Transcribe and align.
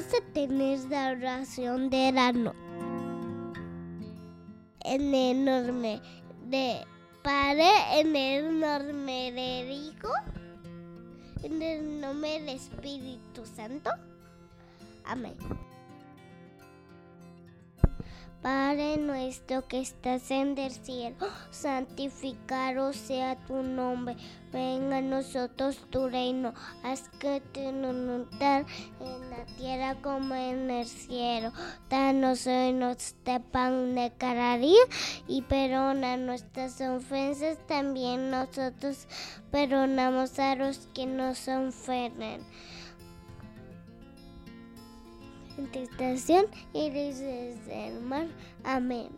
vamos 0.00 0.86
a 0.86 0.88
la 0.88 1.12
oración 1.12 1.90
de 1.90 2.12
noche. 2.12 2.58
En 4.82 5.14
el 5.14 5.44
nombre 5.44 6.00
de 6.46 6.86
Padre, 7.22 7.68
en 8.00 8.16
el 8.16 8.60
nombre 8.60 9.32
de 9.32 9.70
Hijo, 9.70 10.12
en 11.42 11.60
el 11.60 12.00
nombre 12.00 12.40
del 12.40 12.48
Espíritu 12.48 13.44
Santo. 13.44 13.90
Amén. 15.04 15.36
Padre 18.42 18.96
nuestro 18.96 19.68
que 19.68 19.80
estás 19.80 20.30
en 20.30 20.56
el 20.56 20.70
cielo, 20.70 21.16
santificado 21.50 22.94
sea 22.94 23.36
tu 23.46 23.62
nombre. 23.62 24.16
Venga 24.50 24.96
a 24.96 25.02
nosotros 25.02 25.76
tu 25.90 26.08
reino. 26.08 26.54
Haz 26.82 27.10
que 27.18 27.42
tu 27.52 27.60
voluntad 27.60 28.64
en 28.98 29.30
la 29.30 29.44
tierra 29.58 29.94
como 30.00 30.34
en 30.34 30.70
el 30.70 30.86
cielo. 30.86 31.52
Danos 31.90 32.46
hoy 32.46 32.72
nuestro 32.72 33.40
pan 33.40 33.94
de 33.94 34.10
cada 34.16 34.56
día 34.56 34.84
y 35.28 35.42
perdona 35.42 36.16
nuestras 36.16 36.80
ofensas. 36.80 37.58
También 37.66 38.30
nosotros 38.30 39.06
perdonamos 39.50 40.38
a 40.38 40.56
los 40.56 40.88
que 40.94 41.04
nos 41.04 41.46
ofenden 41.46 42.40
en 42.40 42.79
tentación 45.68 46.46
y 46.72 46.90
desde 46.90 47.88
el 47.88 48.00
mar. 48.00 48.26
Amén. 48.64 49.08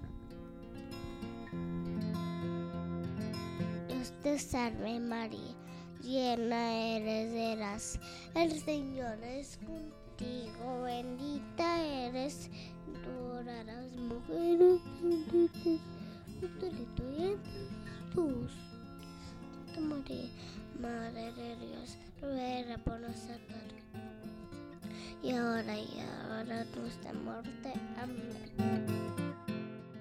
Dios 3.88 4.12
te 4.22 4.38
salve 4.38 4.98
María, 5.00 5.54
llena 6.02 6.74
eres 6.74 7.32
de 7.32 7.56
gracia, 7.56 8.00
el 8.34 8.60
Señor 8.60 9.18
es 9.22 9.58
contigo, 9.58 10.82
bendita 10.82 11.84
eres, 11.84 12.50
tú 12.86 13.44
las 13.44 13.92
mujeres, 13.92 14.80
bendita 16.40 17.04
es 17.18 18.14
tu 18.14 18.48
Santa 19.66 19.80
María, 19.80 20.30
Madre 20.80 21.32
de 21.32 21.56
Dios, 21.56 21.98
ruega 22.20 22.78
por 22.78 23.00
nosotros 23.00 23.81
y 25.22 25.32
ahora 25.32 25.78
y 25.78 26.00
ahora 26.00 26.64
nuestra 26.76 27.12
muerte. 27.12 27.72
Amén. 28.00 28.86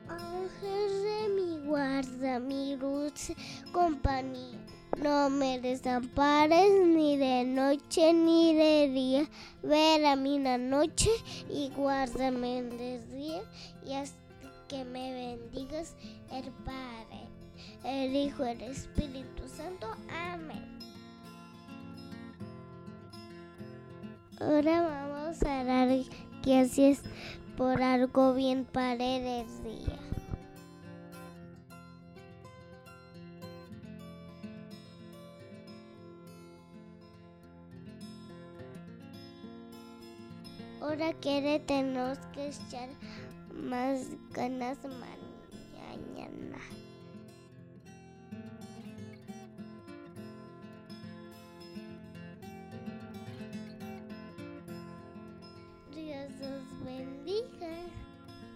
Ángel 0.09 1.03
de 1.03 1.29
mi 1.35 1.65
guarda, 1.65 2.39
mi 2.39 2.75
luz, 2.75 3.31
compañía. 3.71 4.57
No 5.01 5.29
me 5.29 5.59
desampares 5.59 6.71
ni 6.85 7.17
de 7.17 7.45
noche 7.45 8.13
ni 8.13 8.55
de 8.55 8.89
día. 8.89 9.29
Ver 9.63 10.05
a 10.05 10.15
mí 10.15 10.39
la 10.39 10.57
noche 10.57 11.09
y 11.49 11.69
guárdame 11.69 12.59
el 12.59 13.09
día 13.11 13.41
y 13.85 13.93
hasta 13.93 14.17
que 14.67 14.83
me 14.83 15.13
bendigas 15.13 15.95
el 16.31 16.51
Padre, 16.65 17.27
el 17.83 18.15
Hijo, 18.15 18.43
el 18.43 18.61
Espíritu 18.61 19.30
Ahora 24.41 24.81
vamos 24.81 25.43
a 25.43 25.63
dar 25.63 25.87
gracias 26.43 27.03
por 27.55 27.79
algo 27.79 28.33
bien 28.33 28.65
paredes 28.65 29.63
día. 29.63 29.99
Ahora 40.81 41.13
quiere 41.21 41.59
tenemos 41.59 42.17
que 42.33 42.47
echar 42.47 42.89
más 43.53 44.07
ganas 44.33 44.79
mañana. 44.83 46.57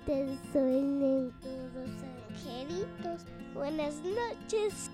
Te 0.06 0.38
sueñen 0.52 1.32
todos 1.42 1.90
angelitos. 2.30 3.22
Buenas 3.56 3.96
noches. 4.04 4.92